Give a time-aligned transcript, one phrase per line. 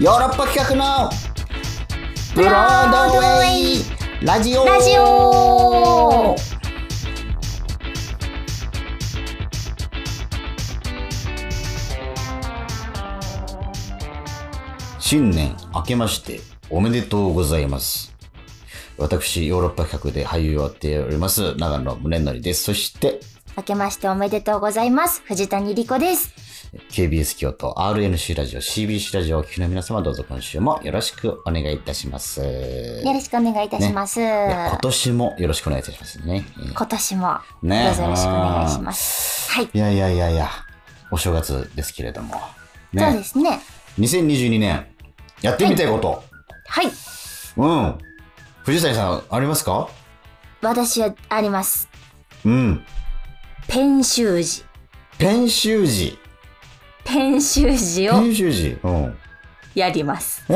[0.00, 1.08] ヨーロッパ企画の
[2.34, 3.46] ブロードウェ
[4.24, 6.34] イラジオラジオ
[14.98, 16.40] 新年明けまして
[16.70, 18.16] おめでとうございます。
[18.98, 22.64] 私、ヨーロッパ企画で俳優をやっております、長野宗則です。
[22.64, 23.20] そして、
[23.56, 25.22] 明けましておめでとうございます。
[25.24, 26.43] 藤谷莉子です。
[26.90, 32.40] KBS 京都 RNC ラジオ CBC ラジオをお聞きの皆様どうぞ今週もよろしくお願いいたします。
[32.40, 32.46] よ
[33.12, 34.20] ろしくお願いいたします。
[34.20, 36.44] いや今年もよろしくお願いいたしますね。
[36.58, 39.50] えー今年もどうねぞよろしくお願いします。
[39.52, 39.70] はい。
[39.72, 40.48] いやいやいやいや、
[41.10, 42.34] お正月ですけれども。
[42.96, 43.60] そうですね。
[43.98, 44.86] 2022年、
[45.42, 46.24] やってみたいこと。
[46.66, 46.86] はい。
[47.56, 47.98] うん。
[48.64, 49.88] 藤谷さん、ありますか？
[50.62, 51.88] 私はあります。
[52.44, 52.84] うん。
[53.68, 54.64] ペン習字。
[55.18, 56.18] ペン習字。
[57.04, 58.78] ペン習字ペをン習字。
[58.82, 59.16] うん。
[59.74, 60.42] やります。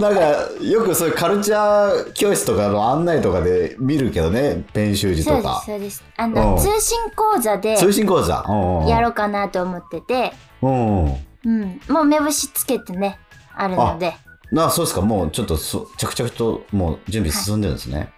[0.00, 0.20] なんか、
[0.62, 5.62] よくそういうカルチャー教室とかの案内とかで見るけどね、ペン習字そうです、とか。
[5.64, 6.04] そうです。
[6.16, 8.44] あうの、ん通信講座で通信講座。
[8.86, 10.32] やろうかなと思ってて、
[10.62, 11.04] うん。
[11.04, 11.16] うん。
[11.44, 11.80] うん。
[11.88, 13.18] もう目星つけてね、
[13.56, 14.14] あるので、
[14.52, 18.12] なそうですか、もうちょっとそ着々ともう準備進んでるんですね。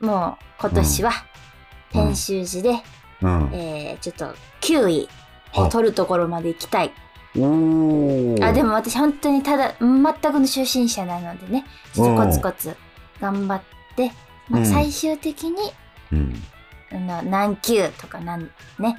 [0.00, 1.12] もう今年は
[1.92, 2.82] ペン習字で、
[3.22, 3.50] うん。
[3.52, 5.08] えー、ちょっと9位
[5.54, 6.92] を取るところまで行きたい。
[7.36, 12.74] あでも私本当にただ全くの初心者なのでねちょっとコツコツ
[13.20, 13.62] 頑張っ
[13.94, 14.10] て、
[14.48, 15.56] まあ、うん最終的に、
[16.12, 16.42] うん。
[17.30, 18.98] 何級とかなんね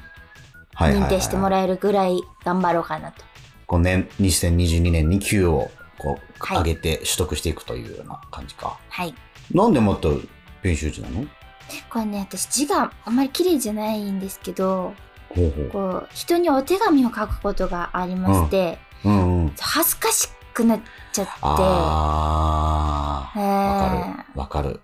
[0.75, 3.23] はいはいはい認定してもらえるぐらい頑張ろうかなと。
[3.65, 8.77] こう年、2022年に級をこうはい上げて取得していくというような感じか。
[8.89, 9.15] はい。
[9.52, 10.21] なんでもっと
[10.61, 11.25] 編集時なの？
[11.89, 14.93] これね私字があんまり綺麗じゃないんですけど
[15.29, 15.69] ほうほう。
[15.69, 19.53] こう人にお手紙を書くことがありまして、うんうん。
[19.59, 20.81] 恥ずかしくなっ
[21.14, 21.31] ちゃって。
[21.42, 23.39] ああ。
[23.39, 24.39] わかる。
[24.39, 24.81] わかる。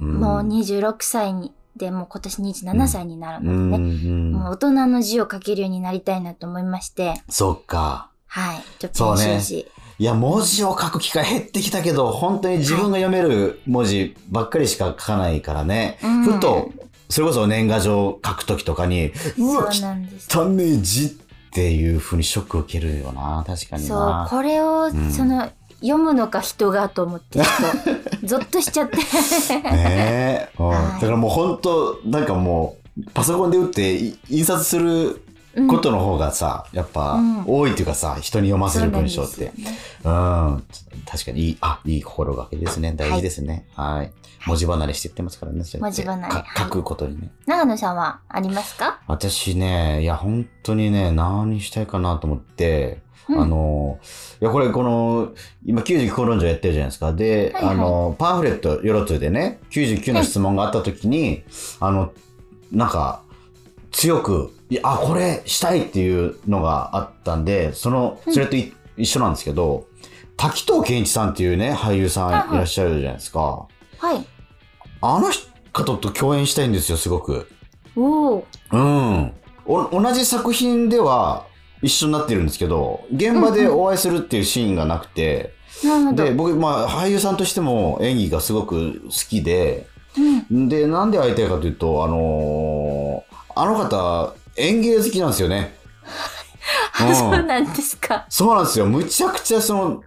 [0.00, 8.10] うんもう26歳にでもう今年27歳になるうんうのでね、んもう大人の字を書けるようになりたいなと思いまして、そっか。
[8.26, 8.62] はい。
[8.78, 9.70] ちょっと編集字。
[10.00, 15.98] いや、文字を書く機会減ってきたけど、本当に自分が読める文字ばっかりしか書かないからね。
[16.04, 16.70] うんふと、
[17.08, 19.70] それこそ年賀状書くときとかに、うわ。
[20.30, 21.08] 汚ねえ字っ
[21.50, 23.42] ていうふうにショック受けるよな。
[23.44, 25.50] 確かにそうな。、これを、んその、
[25.80, 27.46] 読むのか人がと思って、ちょっ
[28.20, 28.98] と、ゾッとしちゃって。
[29.70, 35.20] ねえ、う んはいだからもう本当なんかもうパソコンで打ってい印刷するうん
[35.66, 37.44] ことの方がさ、やっぱうん。
[37.46, 39.52] 多いっていうかさ人に読ませる文章って。
[40.02, 40.64] そうなん
[41.06, 42.92] 確かにいいあいい心がけですね。
[42.94, 43.66] 大事ですね。
[43.74, 44.12] はい、
[44.46, 46.34] 文字離れしていってますからね文字離れ。
[46.56, 47.30] 書くことにね。
[47.46, 49.00] 長野さんはありますか？
[49.06, 53.42] 私ねいや本当にね何したいかなと思ってうん。
[53.42, 53.98] あの、
[54.40, 55.32] いや、これ、この、
[55.66, 57.12] 今99口論城やってるじゃないですか。
[57.12, 57.74] で、はいはい。
[57.74, 61.44] あの、パンフレット、ヨロツでね、99の質問があった時に、
[61.78, 62.12] あの、
[62.72, 63.20] なんか、
[63.98, 69.86] 強く、いや、あ、これしたいっていうのがあったんで、その、それとい、一緒なんですけど、
[70.36, 73.66] 滝藤健一さんっていうね、俳優さんいらっしゃるじゃないですか。
[73.98, 74.24] はい。
[75.00, 75.28] あの
[75.72, 77.48] 方と共演したいんですよ、すごく。
[77.96, 78.46] おお。
[78.70, 79.32] うん。
[79.66, 81.46] お同じ作品では
[81.82, 86.24] 一緒になってるんですけど、現場でお会いするっていうシーンがなくて、なるほど。
[86.24, 89.88] で、僕、まあ、俳優さんとしても演技がすごく好きで、
[90.50, 90.68] うん。
[90.68, 93.27] で、なんで会いたいかというと、あのー
[93.60, 95.74] あの方、演芸好きなんですよね。
[97.00, 98.24] あ、うんそうなんですか。
[98.28, 98.86] そうなんですよ。
[98.86, 100.02] むちゃくちゃその、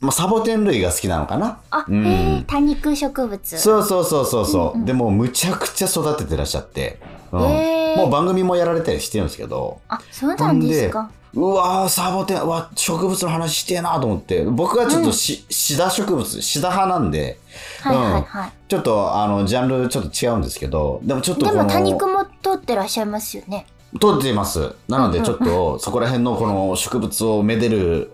[0.00, 1.58] まあ、サボテン類が好きなのかな。
[1.70, 3.58] あ、うんへえ、多肉植物。
[3.58, 7.00] そうそうそうそうそう、うんうんでも、むちゃくちゃ育ててらっしゃって、
[7.32, 11.10] うんへーもう番組もやられたりしてるんですけど、あ、そうなんですか。
[11.34, 17.38] うわー、サボテン、うわ、植物の話してえなと思って、僕はちょっとし、シダ植物、シダ派なんで、
[17.82, 18.52] はいはいはい。
[18.68, 23.66] ちょっと、あの、ジャンルちょっと違うんですけど、でもちょっとでも多肉も通ってらっしゃいますよね。
[24.00, 24.74] 取っています。
[24.88, 28.12] なので、うんうんちょっと、そこら辺のこの植物をめでる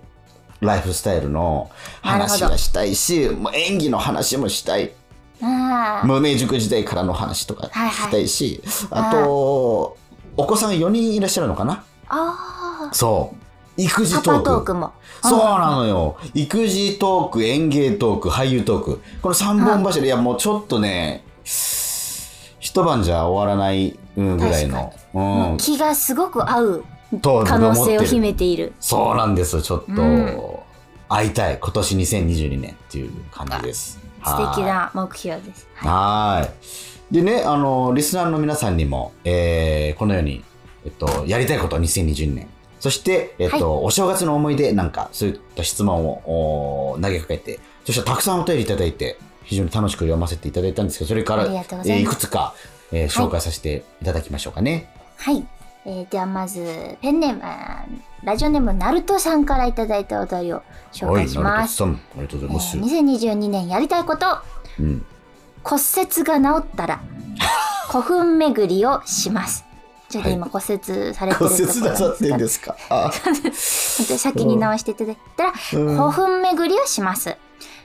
[0.60, 1.70] ライフスタイルの
[2.02, 4.92] 話がしたいし、もう演技の話もしたい。
[5.42, 6.06] ああ。
[6.06, 9.96] 無名塾時代からの話とかはいはいしたいし、あと、
[10.36, 12.55] お子さん4人いらっしゃるのかなあ
[12.92, 13.46] そう。
[13.80, 14.22] 育児あ。
[14.22, 14.42] トーク。
[14.44, 14.92] パパトークも。
[15.22, 16.16] そうなのよ。
[16.34, 19.00] 育児トーク、演芸トーク、俳優トーク。
[19.22, 21.24] この3本柱、いやもうちょっとね、
[22.60, 24.92] 一晩じゃ終わらないうんぐらいの。
[25.14, 25.56] うん。
[25.58, 26.84] 気がすごく合う
[27.22, 28.72] と可能性を秘めている。
[28.80, 29.62] そうなんですよ。
[29.62, 30.42] ちょっと、うん
[31.08, 31.58] 会いたい。
[31.60, 34.00] 今年2022年っていう感じです。
[34.24, 35.68] 素敵な目標です。
[35.76, 36.48] は
[37.10, 37.14] い。
[37.14, 40.42] でね、あの、リスナーの皆さんにも、えーこのように、
[40.84, 42.48] えっと、やりたいこと2022年
[42.80, 52.54] そして、えっと、はいお正月の思い出なんか、そういった質問をお投げかけて、そしてたくさんお便りいただいて、非常に楽しく読ませていただいたんですけど、それから、いえーいくつか、
[52.92, 54.90] えー紹介させていただきましょうかね。
[55.16, 55.46] はい。
[55.84, 57.42] えーではまず、ペンネーム、
[58.24, 60.62] ラジオネーム、ナルトさんからいただいたお便りを
[60.92, 61.82] 紹介します。
[61.82, 62.76] はい、ナルトさん、ありがとうございます。
[62.76, 64.26] えー2022年やりたいこと、
[64.80, 65.04] うん。
[65.62, 67.00] 骨折が治ったら、
[67.90, 69.65] 古墳巡りをします。
[70.16, 72.60] ちょっと今骨折されてるところ骨折なさってんで です。
[72.60, 77.36] かあ、先に直していただいたら、うん古墳巡りをします。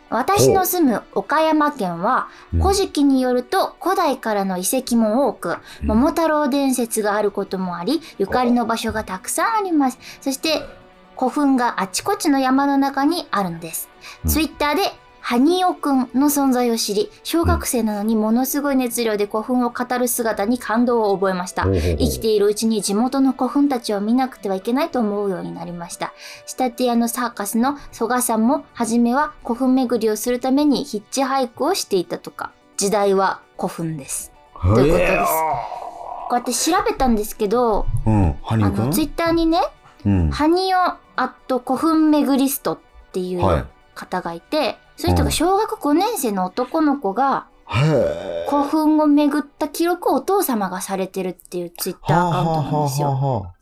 [0.10, 2.28] 私の住む岡山県は、
[2.62, 5.88] 古事記によると古代からの遺跡も多く、うん。
[5.88, 9.98] 桃太郎伝説があることもあり、ゆかりの場所がたくさんあります。
[10.19, 10.63] そして、
[11.18, 13.89] 古墳があちこちの山の中にあるのです。
[14.25, 14.30] うん。
[14.30, 14.81] ツイッターで、
[15.21, 21.65] ハニオくんの存在を知り、小学生なのにものすごい熱量で古墳を語る姿に感動を覚えました。
[21.65, 26.12] 生きているうちに地元の古墳たちを見なくてはいけないと思うようになりました。
[26.45, 32.51] 仕立て屋のサーカスの曽我さんも、初めは古墳巡りをするためにヒッチハイクをしていたとか。
[32.77, 34.31] 時代は古墳です。
[34.56, 35.31] とということです
[36.29, 39.59] こうやって調べたんですけど、うん、あの、ツイッターにね、
[40.06, 40.31] うん。
[40.31, 42.79] ハニオアット古墳巡りストっ
[43.12, 43.65] ていうはい。
[43.94, 53.53] 方がいて、そういう人が小学5年生の男の子がへ古墳を巡った記録をお父様がされてるっていうツイッターアカウントなんですよ。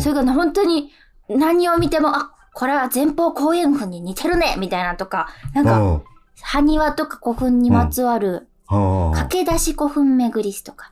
[0.00, 0.92] それがね本当に
[1.28, 6.02] 何を見ても、あ、これは前方後円墳に似てるねみたいなとか、なんか、うん。
[6.40, 9.16] 埴輪とか古墳にまつわるはあ。
[9.24, 10.90] 駆け出し古墳巡りスとか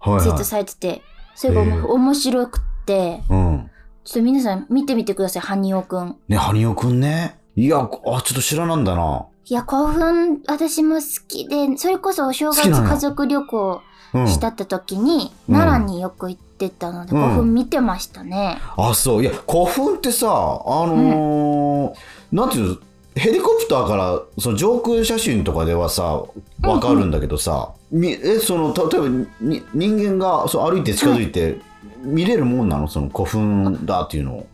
[0.00, 1.02] ツイートされてて、
[1.34, 3.70] それが面白くって、うん。
[4.04, 6.16] ちょっと皆さん見てみてください、埴輪くん。
[6.28, 7.38] ね、ハニオくんね。
[7.56, 9.26] いや、あ、ちょっと知らなんだな。
[9.46, 13.80] いや、古墳、私も好きで、それこそお正月家族旅行
[14.14, 14.28] うん。
[14.28, 18.58] したった時に、うん奈良によく行ってたので、うん古墳見てましたね。
[18.76, 19.22] あ、そう。
[19.22, 21.96] いや、古墳ってさ、あのー
[22.32, 22.76] なんていうの、
[23.14, 26.22] ヘリコプターからその上空写真とかではさ、
[26.62, 29.08] わかるんだけどさ、みえ、その、た例えば
[29.40, 31.58] に人間がそう歩いて近づいて、
[32.02, 32.88] 見れるもんなの？
[32.88, 34.46] その古墳だっていうのを。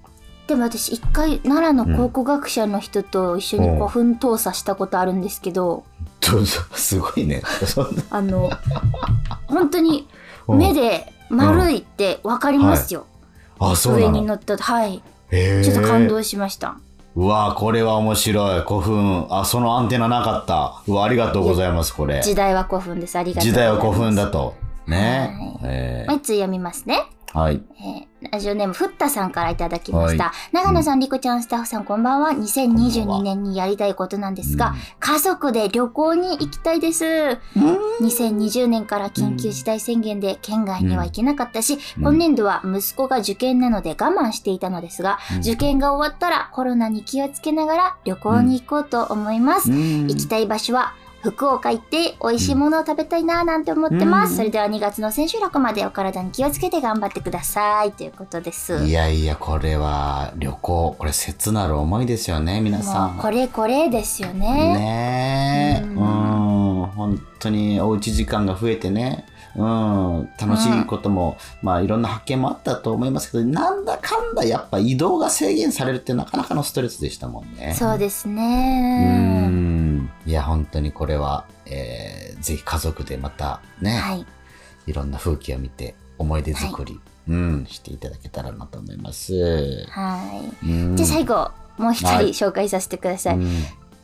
[0.46, 5.84] でも私一回奈良の考古学者の人と一緒に古墳調査したことあるんですけど、
[6.20, 7.42] どうぞすごいね。
[7.66, 8.50] そんなあの、
[9.46, 10.08] 本当に
[10.48, 13.06] うん目で丸いってわかりますよ。
[13.58, 13.96] あ、そう。
[13.96, 15.02] 上に乗ったとはい。
[15.30, 16.76] へーちょっと感動しました。
[17.14, 18.60] うわこれは面白い。
[18.62, 19.26] 古墳。
[19.30, 20.82] あ、そのアンテナなかった。
[20.86, 22.22] うわありがとうございます、これ。
[22.22, 23.16] 時代は古墳です。
[23.16, 23.56] ありがとうご時。
[23.56, 24.54] 代は古墳だと。
[24.86, 25.36] ね。
[25.60, 27.04] はいえもう一つ読みますね。
[27.34, 27.62] ーはい。
[27.80, 30.32] えーラジオネーム、ふったさんからいただきました。
[30.52, 32.30] 長野さん、りこちゃん、スタッフさん、こんばんは。
[32.30, 37.04] 2022年にやりたいことなんですが、家族で旅行に行きたいです。
[38.00, 49.70] 2020年から緊急事態宣言で県外には行けなかったし、うん今年度は息子が受験なので我慢していたのですが、うん受験が終わったらコロナに気をつけながら旅行に行こうと思います。
[49.70, 54.32] 行行きたい場所は福岡行って美味しいものを食べたいなぁなんて思ってます。
[54.32, 58.84] うんそれでは2月の千秋楽までお体に気をつけて頑張ってくださいということです。
[58.84, 60.96] いやいや、これは旅行。
[60.98, 63.18] これ切なる思いですよね、皆さん。
[63.18, 64.74] これこれですよね。
[64.74, 65.84] ねえ。
[65.84, 66.21] ううんん。
[67.02, 69.26] 本当におうち時間が増えてね。
[69.54, 77.74] うん、楽しいことも、まあいろんな発見もあったと思いますけど、なんだかんだやっぱ移動が制限されるってなかなかのストレスでしたもんね。
[77.78, 79.46] そうですうね。
[79.48, 80.10] ん。
[80.24, 84.26] いや、本当にこれは、えーぜひ家族でまたね、はい。
[84.86, 89.86] い、ろんな風景を見て思い出作り、うん、していただけたらなと思います。
[89.88, 90.66] はい。
[90.66, 93.36] うんじゃあ最後、もう一人はい紹介させてください。
[93.36, 93.48] うん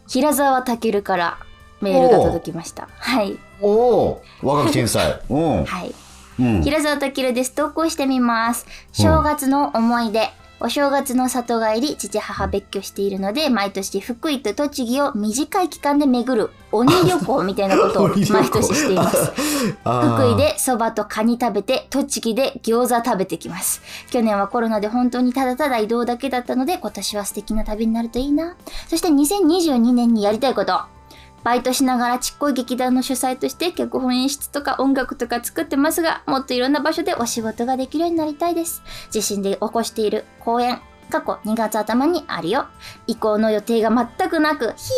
[0.09, 1.39] 平沢健から
[1.81, 2.89] メールが届きました。
[2.99, 3.39] はい。
[3.61, 5.21] おお若き天才。
[5.29, 5.65] うん。
[5.65, 5.95] はい。
[6.41, 6.63] うん。
[6.63, 7.53] 平沢健です。
[7.53, 8.67] 投稿してみます。
[8.93, 10.31] 正月の思い出。
[10.61, 19.27] お正月の里帰り、父母別居しているので、毎年福井と栃木を短い期間で巡る鬼旅行みたいなことを 毎年しています。
[19.85, 23.83] 福井で蕎麦とカニ食べて、栃木で餃子食べてきます。
[24.11, 28.57] 去年はコロナで本当にただただ移動だけだったので、今年は素敵な旅になるといいな。
[28.89, 30.98] そして2022年にやりたいこと。
[31.45, 38.83] バイトしながらちっこい劇団の主催として脚本演出とか音楽とか作ってますが、もっといろんな場所でお仕事ができるようになりたいです。
[39.15, 40.81] 自身で起こしている公演、
[41.11, 42.67] 過去2月頭にあるよ。
[43.07, 44.93] 移行の予定が全くなく、ひ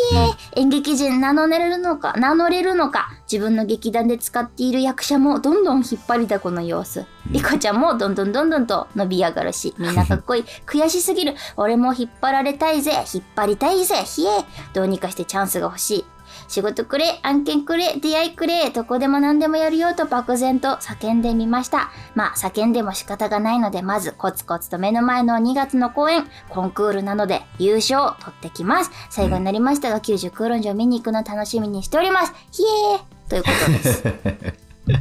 [0.56, 7.06] え、演劇人名乗れるのか、名乗れるのか、自分の劇団で使っている役者もどんどん引っ張りだこの様子。
[7.30, 10.44] リコちゃんもどんどんどんどんと伸び上がるし、 みんなかっこいい。
[10.66, 11.34] 悔しすぎる。
[11.56, 12.92] 俺も引っ張られたいぜ。
[13.12, 13.96] 引っ張りたいぜ。
[14.04, 14.44] ひえ。
[14.72, 16.04] どうにかしてチャンスが欲しい。
[16.50, 21.92] 仕事くれ、案件くれ、出会いくれ、どこでも何でもやるよと漠然と叫んでみました。
[22.16, 28.90] まあ、叫んでも仕方がないので、まずコツコツと目の前の2月の公演、コンクールなので優勝を取ってきます。
[29.10, 32.32] 最後になりましたが、90空論城見に行くの楽しみにしております。
[32.50, 34.02] ひえーということです。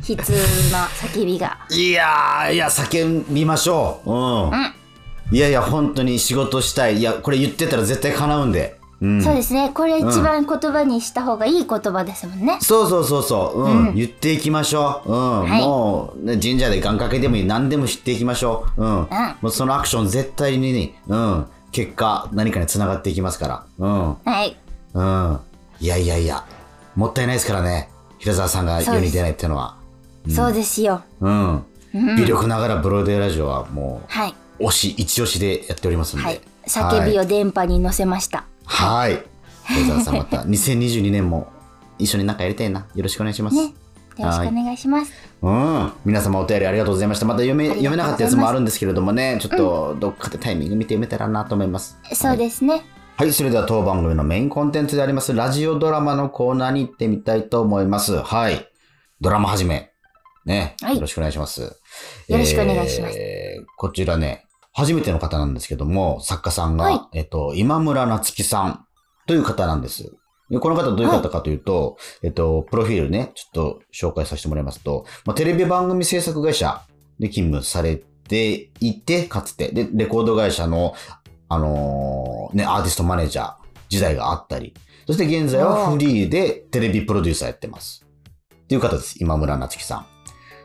[0.13, 0.33] 悲痛
[0.71, 1.57] な叫びが。
[1.71, 4.11] いやー、いや、叫びましょう。
[4.11, 4.49] うん。
[4.51, 4.73] うん
[5.31, 6.97] いやいや、本当に仕事したい。
[6.97, 8.78] いや、これ言ってたら絶対叶うんで。
[9.01, 9.23] うん。
[9.23, 9.71] そうですね。
[9.73, 12.57] これ一番言葉にした方がいい言葉ですもんね。
[12.61, 13.87] そうそうそうそう、うん。
[13.87, 13.95] うん。
[13.95, 15.39] 言っていきましょう、うん。
[15.45, 15.61] はい。
[15.61, 17.45] もう、ね、神社で願掛けでもいい。
[17.45, 18.89] 何でも知っていきましょう、うん。
[18.89, 19.07] ん。
[19.41, 24.17] もうそのアクション絶対にね、うん、結果何かにつながっていきますから、うん。
[24.25, 24.57] はい。
[24.93, 25.39] うん、
[25.79, 26.43] いやいやいや。
[26.95, 27.89] もったいないですからね。
[28.17, 29.77] 平沢さんが世に出ないっていうのは。
[30.27, 31.01] そうですよ。
[31.21, 31.63] うん、
[31.93, 32.15] うん。
[32.17, 34.35] 微力ながらブロードウェイラジオはもはい。
[34.59, 36.41] う推し一押しでやっておりますんで、はい。
[36.67, 38.39] 叫びはいを電波に乗せました。
[38.39, 41.51] はい平沢さんまた 2022年も
[41.97, 43.73] 一緒になんかやりたいなよろしくお願いします、ね。
[44.17, 45.13] よろしくお願いします。
[45.41, 47.25] うん、皆様お便りありがとうございました。
[47.25, 51.97] また読め読めなかったやつもあるんですけれどもね、ちょっとどっかでタイミング見て読めたらなと思います。
[52.13, 52.83] そうですね。
[53.17, 58.17] はい、それでは当番組のメインコンテンツでありますラジオドラマのコーナーに行ってみたいと思います。
[58.17, 58.69] はい。
[59.21, 59.91] ドラマ始め。
[60.45, 61.61] ね、はいよろしくお願いします。
[61.61, 68.85] よろしくお願いしますえーこちらね、初めての方なんですけども、作家さんが、はいえっと、今村夏樹さん
[69.27, 70.11] という方なんです。
[70.49, 76.81] でこの方どういう方かというと、えっと、プロフィールね、ちょっと紹介させてもらいますと、まあ、テレビ番組制作会社
[77.19, 80.95] で勤務されていて、かつて、で、レコード会社の、
[81.49, 83.53] あのーね、アーティストマネージャー
[83.89, 84.73] 時代があったり、
[85.05, 88.05] そして現在はフリーでテレビプロデューサーやってます。
[88.63, 89.17] っていう方です。
[89.19, 90.18] 今村夏樹さん。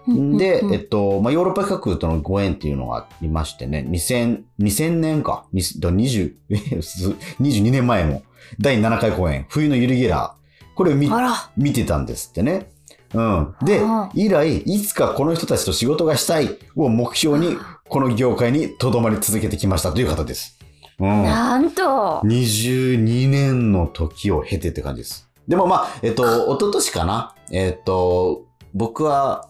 [0.06, 8.22] で、えっと、まあ、ヨーロッパ企画とのご縁っていうのがありましてね、2000、2000年か、にだ20、えす22年前の
[8.60, 10.76] 第7回公演、冬のユリゲラー。
[10.76, 11.10] これを見。
[11.56, 12.70] 見てたんですってね。
[13.14, 13.54] うん。
[13.64, 13.80] で
[14.14, 17.56] 以来、いつかこの人たちと仕事がしたいを目標に、
[17.88, 20.58] この業界に留まり続けてきましたという方です。
[20.98, 21.22] うん。
[21.22, 22.20] なんと。
[22.24, 25.28] 22年の時を経てって感じです。
[25.48, 27.34] でもまあ、えっと、一昨年かな。
[27.50, 29.48] えっと、僕は、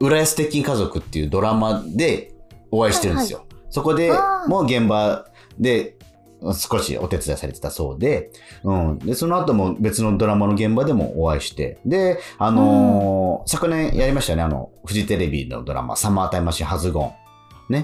[0.00, 2.32] 浦安鉄筋家族っていうドラマで
[2.70, 3.46] お会いしてるんですよ。
[3.70, 4.12] そこで
[4.46, 5.26] もう現場
[5.58, 5.96] で
[6.52, 8.30] 少しお手伝いされてたそうで、
[8.64, 8.98] うん。
[8.98, 17.12] で、その後も別のドラマの現場でもお会いして、で、あのー昨年やりましたよね、あの、フジテレビのドラマ、サマータイムマシンハズゴン。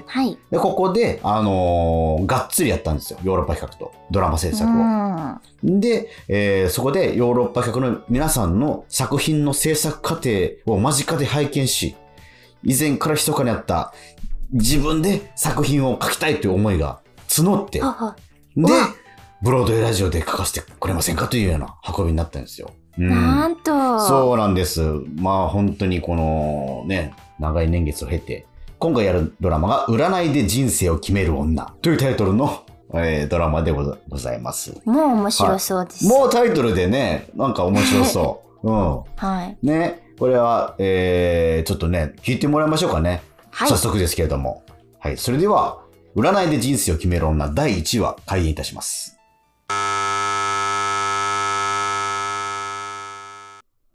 [0.05, 0.37] はい。
[0.51, 3.19] で、ここで、あのーがっつりやったんですよ。
[3.23, 4.73] ヨーロッパ企画とドラマ制作を。
[4.73, 10.29] うんで、えーそこでヨーロッパ企画の皆さんの作品の制作過程
[10.65, 11.95] を間近で拝見し、
[12.63, 13.93] 以前から密かにあった
[14.51, 18.67] 自分で作品を書きたいという思いが募って、で
[19.41, 22.71] ブロードウェイラジオで書かせてくれませんかというような運びになったんですよ。
[22.97, 23.99] うんなんと。
[23.99, 24.81] そうなんです。
[25.15, 28.45] まあ本当にこのね、長い年月を経て、
[28.77, 34.73] 今回やるドラマが占いで人生を決める女というタイトルの、えードラマでござございます。
[34.85, 36.05] もう面白そうです。
[36.05, 38.67] もうタイトルでね、なんか面白そう。
[38.69, 39.01] うん。
[39.15, 39.57] はい。
[39.63, 43.23] ね、これは、えー、ちょっとね、聞いてもらいましょうかね。
[43.49, 43.75] はい早。
[43.75, 44.63] 速ですけれども。
[44.99, 45.17] はい。
[45.17, 45.81] それでは、
[46.15, 49.17] 占いで人生を決める女第1話開演いたします。